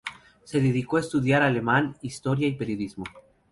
[0.45, 3.03] Se dedicó a estudiar alemán, historia y periodismo.